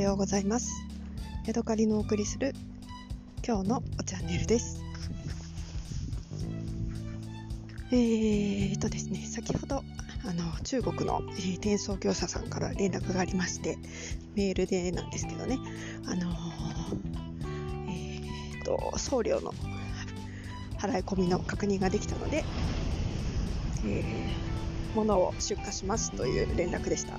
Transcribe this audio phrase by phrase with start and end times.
[0.00, 0.70] ようございます。
[1.46, 2.54] ヤドカリのお送りする
[3.46, 4.82] 今日のチャンネルです。
[7.92, 9.82] えーとですね先ほど
[10.24, 13.78] あの中国の、えー、転送業者さんから連絡がありまして
[14.36, 15.58] メールでなんですけどね。
[16.06, 16.34] あの
[17.88, 19.52] えーと送料の
[20.78, 22.44] 払い込みの確認ができたので、
[23.84, 27.18] えー、物を出荷しますという連絡でした。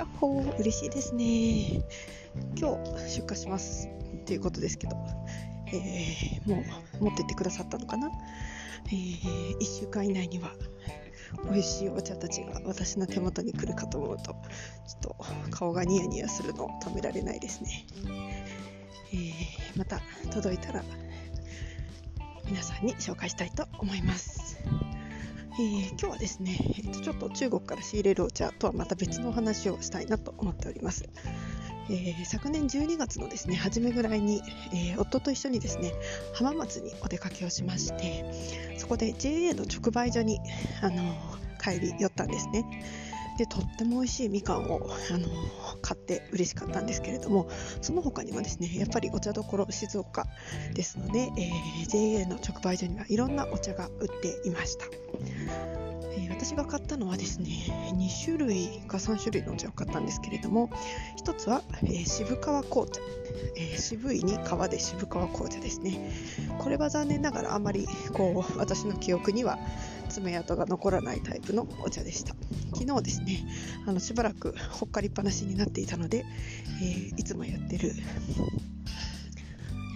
[0.00, 1.84] やっほー嬉しいですね。
[2.56, 3.86] 今日出荷します。
[3.86, 4.96] っていうことですけど、
[5.66, 6.64] えー、も
[7.00, 8.08] う持ってってくださったのかな、
[8.86, 10.52] えー、1週間以内には
[11.52, 15.16] 美味しいお茶たちが私の手元に来るかと思うとちょっと
[15.50, 17.86] 顔がニヤニヤするのを止められないですね、
[19.12, 20.00] えー、また
[20.32, 20.82] 届いたら
[22.46, 24.58] 皆さんに紹介したいと思います。
[25.60, 31.04] えー、今日はですね、えーと、ちょっと中国から仕入れるお茶とはまた別のお話をしたいなと思っております。
[31.90, 34.40] えー、昨年12月のですね初めぐらいに、
[34.72, 35.92] えー、夫と一緒にですね
[36.32, 38.24] 浜松にお出かけをしまして
[38.78, 40.40] そこで JA の直売所に、
[40.80, 41.02] あの
[41.62, 42.64] 帰り寄ったんですね。
[43.36, 45.28] でとっても美味しいみかんを、あの
[45.80, 47.48] 買って嬉しかったんですけれども
[47.80, 50.26] その他にもですねやっぱりお茶どころ静岡
[50.74, 55.89] ですので、えー、JA の直売所にはいろんなお茶が売っていました。
[56.16, 57.50] え、私が買ったのはですね
[57.94, 60.70] 2種類か3種類のお茶を買ったんですけれども
[61.24, 63.00] 1つは、えー、渋川紅茶、
[63.56, 66.10] えー、渋いに川で渋川紅茶ですね。
[66.58, 69.58] これは残念ながらあまりこう私の記憶には
[70.08, 72.34] 爪痕が残らないタイプのお茶でした。
[72.74, 73.44] 昨日ですね
[73.86, 76.24] あのしばらくほっかりっぱなしになっていたので、
[76.82, 77.92] えー、いつもやってる、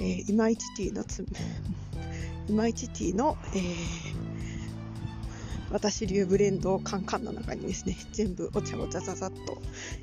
[0.00, 1.24] えー、今市ティーのつ
[2.48, 4.23] 今市ティーの、えー、
[5.74, 9.58] 私流ブレンドをカンカンの中にですね全部お茶をザザザッと、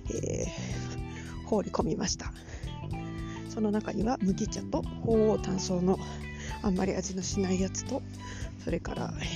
[0.09, 2.33] えー、放り込みました。
[3.47, 5.97] その中には麦茶と鳳凰炭素の
[6.61, 8.01] あんまり味のしないやつと
[8.63, 9.27] それから、えー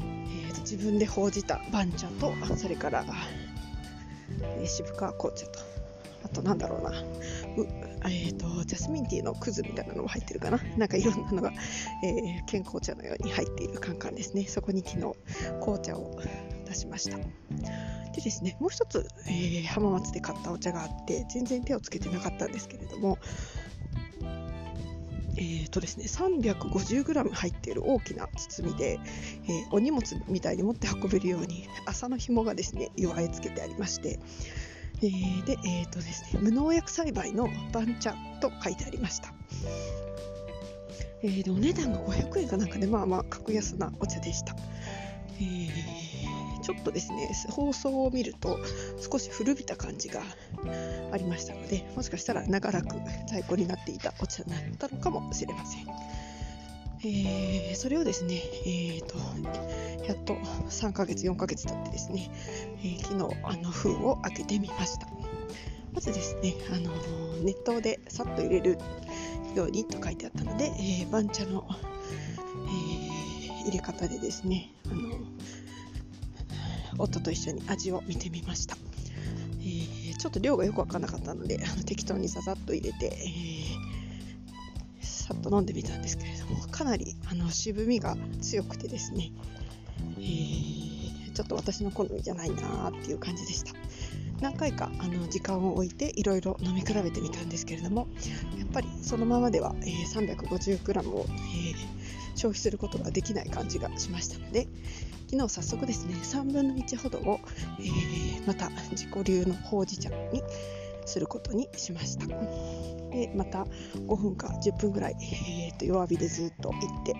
[0.00, 3.04] えー、と自分でほうじた番茶とそれから、
[4.40, 5.58] えー、渋川紅茶と
[6.24, 6.92] あとなんだろうな、
[8.04, 10.58] えーと、ジャスミンティーのクズみたいなのも入ってるかな？
[10.76, 11.52] なんかいろんなのが、
[12.04, 14.44] えー、健康茶のように入っているカンカンですね。
[14.46, 15.14] そこに昨日
[15.60, 16.18] 紅茶を
[16.66, 17.18] 出しました。
[17.18, 23.18] でですねもう一つ、えー、浜松で買ったお茶があって全然手をつけてなかったんですけれども
[25.36, 28.98] えーとですね、350g 入っている大きな包みで、
[29.44, 34.18] えー、お荷物みたいに持って運べるように麻の紐がですね弱い付けてありまして、
[35.02, 39.32] えー、で、えーとですね、無農薬栽培の番茶と書いてありました。
[41.22, 44.54] えー、でお値段が500円かなんかで、まあまあ格安なお茶でした。
[45.40, 46.08] えー
[46.68, 48.58] ちょっとですね放送を見ると
[49.10, 50.20] 少し古びた感じが
[51.10, 52.94] ありましたのでもしかしたら長らく
[53.26, 55.86] 在庫になっていたお茶だったのかもしれません。
[57.04, 59.16] えー、それをですね、えーと、
[60.06, 60.34] やっと
[60.68, 62.30] 3ヶ月、4ヶ月経ってですね、
[62.78, 65.08] えー、昨日あの封を開けてみました。
[65.92, 66.90] まずですね、あの
[67.42, 68.78] 熱湯でさっと入れる
[69.54, 75.18] ようにと書いてあったので、えー、番茶の、えー、入れ方でですね、あの
[76.98, 78.76] 夫と一緒に味を見てみました、
[79.60, 83.97] えー、ちょっと量がよく分からなかったのであの適当にささっと入れて、えー、
[85.28, 89.30] さっと飲んでみたんですけれどもかなりあの渋みが強くてですね、
[90.16, 93.74] えー、ちょっと私の好みじゃないなっていう感じでした。
[94.40, 98.06] 何回かあの時間を置いていろいろ飲み比べてみたんですけれども
[98.56, 101.74] やっぱりそのままでは、えー、350g を、えー、
[102.36, 104.68] 消費することができない感じがしましたので、
[105.30, 107.40] 昨日早速ですね3分の1ほどを、
[107.80, 110.42] えー、また自己流のほうじ茶に
[111.08, 112.26] することにしました。
[112.26, 113.64] でまた
[113.94, 117.14] 5分か10分ぐらい、えー、と弱火でずっといってい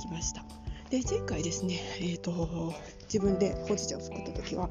[0.00, 0.44] きました。
[0.90, 2.72] で前回ですね、えーと、
[3.04, 4.70] 自分でほうじ茶を作った時は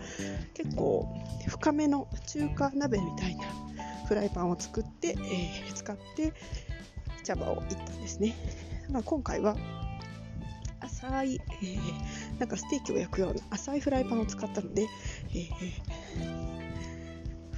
[0.54, 1.06] 結構
[1.48, 3.44] 深めの中華鍋みたいな
[4.07, 6.31] フライパンを作って、えー、使って
[7.24, 8.36] 茶葉をいったんですね、
[8.89, 9.57] まあ、今回は
[10.80, 14.88] 浅い、えー、なんかステーキを焼くような浅いフライパンを使ったので、
[15.31, 16.53] えー、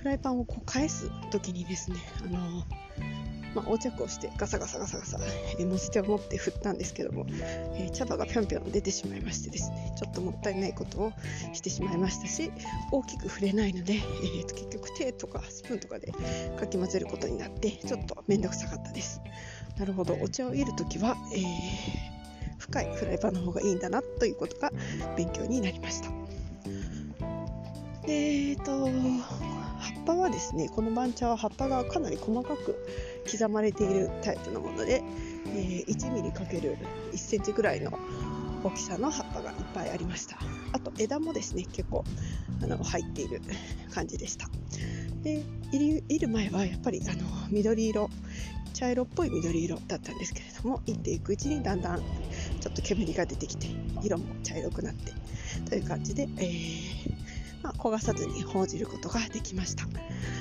[0.05, 2.41] フライパンをこう返す時にですね、あのー、
[3.55, 5.17] まあ、横着をしてガサガサガサガサ、
[5.57, 11.13] えー、持ち手を持って振ったんですけども、えー、茶葉がぴょんぴょん出てしまいましてですねちょっともったいないことを
[11.53, 12.51] してしまいましたし
[12.91, 16.13] 大きく触れないので、えー、結局手とかスプーンとかで
[16.59, 19.21] かき混ぜることになってちょっと面倒くさかったです
[19.79, 22.15] なるほどお茶を入れるときは、えー
[22.57, 24.71] 深いフライパンの方がいいんだなということが
[25.15, 26.09] 勉強になりました。
[28.07, 29.44] えーと
[29.85, 32.75] 葉っぱはですねこの番茶は葉っぱがかなり細かく
[33.31, 35.03] 刻まれているタイプのもので、
[35.47, 36.77] えー、1 m m かける
[37.13, 37.91] 1センチぐらいの
[38.63, 40.39] 大きさの葉っぱがいっぱいありました。
[40.71, 42.03] あと枝もですね結構
[42.63, 43.41] あの入っている
[43.93, 44.49] 感じでした。
[45.21, 48.09] でいる前はやっぱりあの緑色
[48.73, 53.67] 茶色っぽい緑色だったんですけれどもいっていくうちにだんだんちょっと煙が出てきて
[54.03, 55.13] 色も茶色くなって
[55.69, 57.14] という感じで、えー、
[57.65, 59.85] まあ、焦がさずに報じることができました。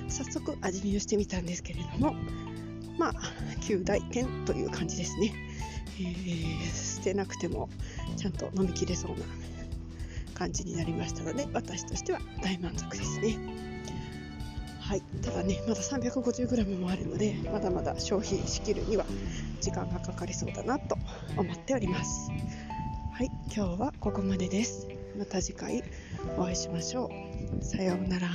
[0.09, 2.15] 早速味見をしてみたんですけれども
[2.99, 3.13] まあ
[3.63, 5.33] 9大点という感じですね、
[5.99, 7.71] えー、捨てなくても
[8.19, 9.25] ちゃんと飲みきれそうな
[10.35, 13.39] 感じになりましたので私としては大満足ですね。
[14.81, 19.07] はい、ただね、まだ 350g もあるので、まだまだ消費しきるには
[19.63, 20.99] 時間がかかりそうだなと
[21.39, 22.31] 思っております。
[23.15, 24.87] はい、今日はここまでです。
[25.19, 25.83] また次回。
[26.37, 27.11] お会いしましょ
[27.61, 27.65] う。
[27.65, 28.29] さようなら。